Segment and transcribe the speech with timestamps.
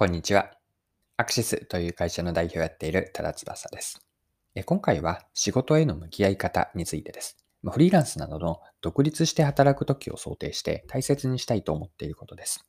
[0.00, 0.50] こんにちは。
[1.18, 4.00] アクシスという会社の代表をやっている多田翼です。
[4.64, 7.36] 今回は仕事への向き合い方についてです。
[7.70, 12.64] フリーランスなどの独立して働く時を想定して大切にしたいと思っていることです。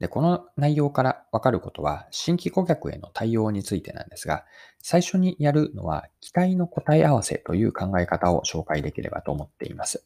[0.00, 4.44] でこの内容からわかることは、新規顧客への対応についてなんですが、
[4.82, 10.04] 最初にやるのは、期待の答え合わせという考え方を紹介できればと思っています。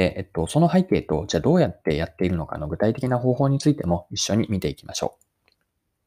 [0.00, 5.50] で、えっと、その背景と、じゃあどうやってやっているのかの具体的な方法についても一緒に見ていきましょう。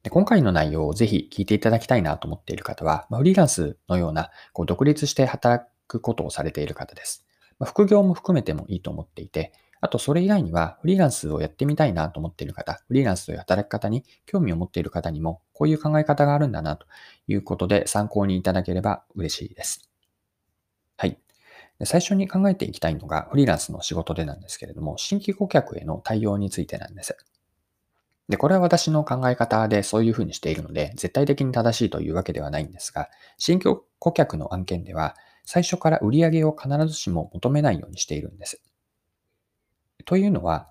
[0.02, 7.24] で今回の内容をぜひ聞いていただきたいなと思っている方は、まあ、フリーランスのようなこう独立して働くことをされている方です。
[7.60, 16.88] まあ、副業も含めてもいいと思っていて、あとそれ以外にはフリーランスをやってみたいなと思っている方、フリーランスという働き方に興味を持っている方にも、こういう考え方があるんだなと
[17.28, 19.93] いうことで参考にいただければ嬉しいです。
[21.86, 27.18] 最初に考えていきたいのがフリーランスの仕事でなんですけれども、新規顧客への対応についてなんです。
[28.30, 38.62] で、これは私の考え方でそういうふうにしているので、絶対的に正しいというわけではないんですが、新規顧客の案件では、最初から売り上げを必ずしも求めないようにしているんです。
[40.06, 40.70] というのは、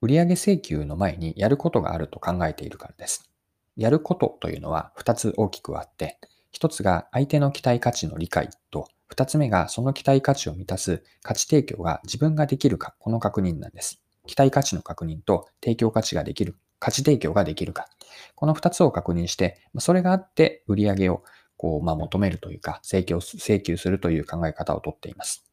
[0.00, 3.30] 売上請求の前にやることがあると考えているからです。
[3.76, 6.18] やることというのは2つ大きくあって、
[6.52, 14.02] 1つが相手の期待価値の理解と二つ目がその期待価値を満たす価値提供が自分ができるか、この確認なんです。
[14.26, 17.86] 期待価値の確認と提供価値ができる、価値提供ができるか。
[18.34, 21.22] この二つを確認して、それがあって売り上げを
[21.56, 25.46] こう、まあ、求めるというか、請求請求するという考え方をとっています。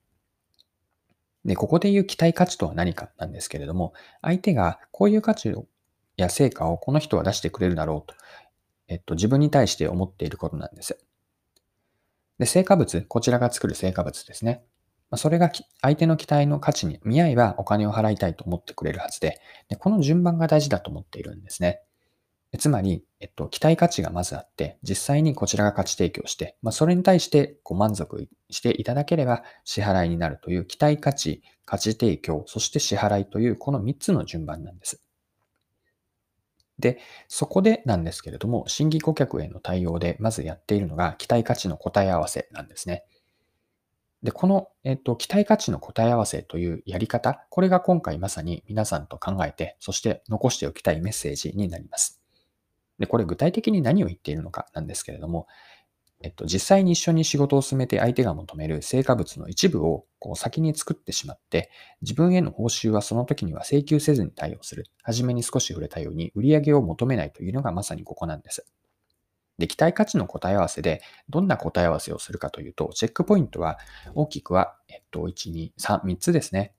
[1.46, 5.54] で、ここで言う期待価値とは何かなんですけれども、相手がこういう価値
[6.18, 8.16] や成果をこの人は出してくれるだろうと、
[8.88, 10.98] えっと、自分に対して思っていることなんです。
[12.42, 14.64] で、成果物、こちらが作る成果物ですね。
[15.16, 19.40] それが相手の期待の価値に見合えばお金を払いたいと思ってくれるはずで、
[19.70, 21.84] でこの順番が大事だと思っているんですね。
[22.58, 35.04] つまり、えっと、期待価値がまずあって、実際にこちらが価値提供して、まあ、それに対してご満足していただければ支払いになるという期待価値、価値提供、そして支払いというこの3つの順番なんです。
[36.82, 37.00] で、
[37.30, 43.06] そこでなんですけれども、新規顧客への対応でまずやっているのが期待価値の答え合わせなんですね。
[44.24, 52.22] で、この、えっと、期待価値の答え合わせというやり方、これが今回まさに皆さんと考えて、そして残しておきたいメッセージになります。
[53.00, 55.48] で、これ具体的に何を言っているのかなんですけれども、
[56.24, 61.72] えっと、実際に一緒に仕事を進めて相手が求める成果物の一部をこう先に作ってしまって、
[62.02, 64.86] 自分への報酬はその時には請求せずに対応する。
[65.04, 68.66] はじめに少し触れたように、売上を求めないというのがまさにここなんです。
[69.58, 73.80] で、期待価値の答え合わせで、どんな答え合わせをするかというと、チェックポイントは
[74.14, 76.74] 大きくは、えっと、1、2、3、3つですね。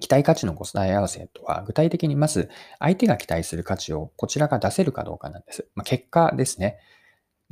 [0.00, 5.68] 期待価値の答え合わせとは、具体的にまず、相手が期待する価値をこちらが出せるかどうかなんです。
[5.74, 6.78] まあ、結果ですね。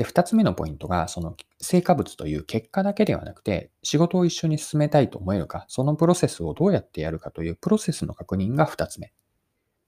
[0.00, 9.12] で、二つ目のポイントが、その成果物という結果だけではなくて、仕事を一緒に進めたいと思えるか、そのプロセスをどうやってやるかというプロセスの確認が二つ目。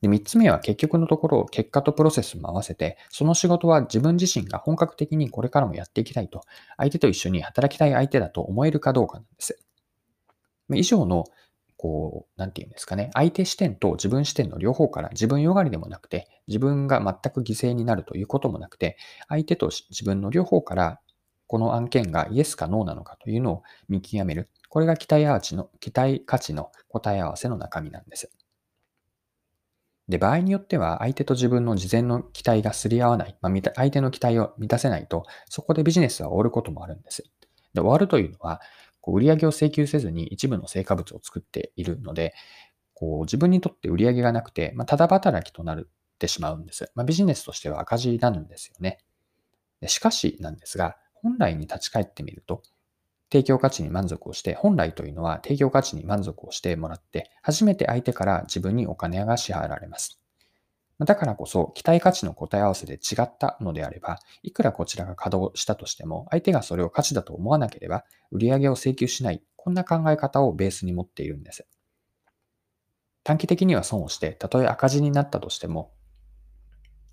[0.02, 6.42] で、三つ目は結局のところ、結果とプロセスも合わせて、その仕事は自分自身が本格的にこれからもやっていきたいと、
[6.76, 9.58] 相手と一緒に働きたい相手だと思えるかどうかなんです。
[10.74, 11.24] 以上の
[11.82, 18.96] こう、なんて言うんですかね、相手視点と自分視点の両方から自分よがりでもなくて、自分が全く犠牲になるということもなくて、
[19.28, 21.00] 相手と自分の両方から
[21.48, 24.48] この案件がイエスかノーなのかというのを見極める。
[24.68, 28.30] これが期待アーチの、期待価値の答え合わせの中身なんです。
[30.08, 37.24] で、場合によっては相手と自分の事前の期待がすり合わない、まあ、相手の期待を満たせないと、そこでビジネスは終わることもあるんです。
[37.74, 38.60] で、終わるというのは、
[39.02, 42.32] こう売上を請求せずに一部の成果物を作っているので、
[42.94, 45.84] こう自分にとって売り上げがなくて、まあ、ただ働きとなっ
[46.18, 46.90] てしまうんです。
[46.94, 48.98] まあ、ビジネスとしては赤字なんですよね。
[49.86, 52.62] しかしなんですが、本来に立ち返ってみると、
[53.30, 60.21] 提供価値に満足をして、本来というのは提供価値に満足をしてもらって、初めて相手から自分にお金が支払われます。
[61.04, 71.66] だからこそ、期待価値の答え合わせで違ったのであれば、いくらこちらが稼働したとしても、相手がそれを価値だと思わなければ、売上を請求しない、こんな考え方をベースに持っているんです。
[73.24, 75.92] 短期的には損をして、たとえ赤字になったとしても、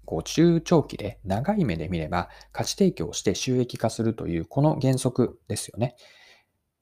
[0.09, 5.95] こう中長期で長い目で見れば価値提供して収益化するというこの原則ですよね。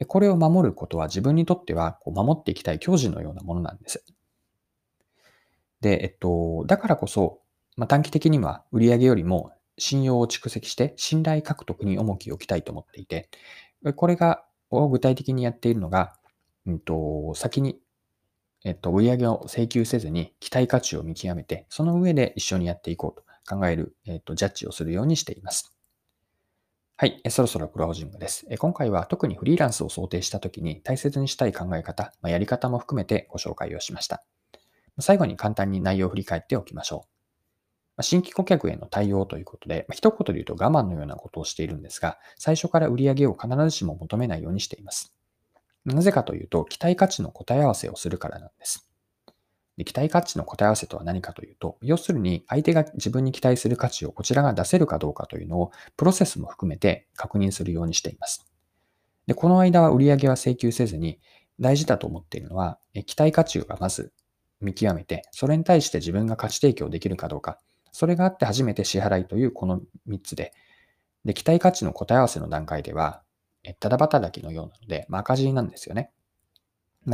[0.08, 4.06] これを守ることは自分にとってはこう守っていきたい矜持のようなものなんです。
[5.82, 7.42] で、えっと、だからこそ、
[7.76, 13.30] まあ、短期的には売上よりも信用を蓄積して信頼獲得に重きを置きたいと思っていて、
[13.96, 16.14] これが、を具体的にやっているのが、
[16.66, 17.80] うんと、先に
[18.64, 25.74] えっと、売上を請求せずに期待価値を見極めて、その上で一緒にやっていこうと考える、えっと、ジャッジをするようにしています。
[26.98, 27.22] はい。
[27.30, 28.48] そろそろクロージングです。
[28.58, 34.24] 今回は特にフリーランスを想定したときに大切にしたい考え方、まやり方も含めてご紹介をしました。
[35.00, 37.06] 最後に簡単に内容を振り返っておきましょ
[38.00, 38.04] う。
[38.04, 45.14] 新規顧客への対応ということで、一言で言うと我慢のようなことをしているんですが、最初から売り上げを必ずしも求めないようにしています。
[45.86, 48.88] なぜかというと、期待価値の答え合わせをするからなんです。
[49.78, 58.46] で期待価値の答え合わせとは何かというと、要するに相手が自分に期待する価値をこちらが出せるかどうかというのをプロセスも含めて確認するようにしています。
[59.28, 61.20] でこの間は売上は請求せずに
[61.60, 64.14] 大事だと思っているのは、期待価値がまず
[64.62, 67.60] 見極めて、それに対して自分が価値提供できるかどうか、
[67.92, 70.54] それがあって初めて支払いというこの3つで、
[71.26, 73.24] で期待価値の答え合わせの段階では、
[73.80, 76.12] ただ働きのようなので、まあ、赤字なんですよね。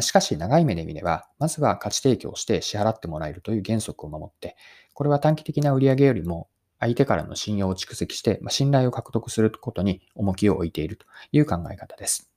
[0.01, 4.55] しかし、長い目で見れば、まずは価値提供して支払ってもらえるという原則を守って、
[4.93, 6.49] これは短期的な売上よりも
[6.79, 12.29] 相手からの信用を蓄積して、まあ信頼を獲得することに重きを置いているという考え方です。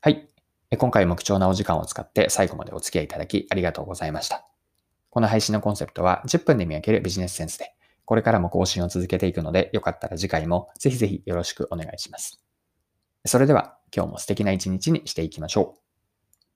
[0.00, 0.35] はい。
[0.74, 4.46] 今回も貴重なお時間を使って最後までお付き合いいただきありがとうございました。
[5.10, 7.72] この配信のコンセプトは10分で見分けるビジネスセンスで、
[8.04, 12.42] これからも更新を続けていくので、よかったら次回もぜひぜひよろしくお願いします。
[13.24, 15.85] それでは今日も素敵な一日にしていきましょう。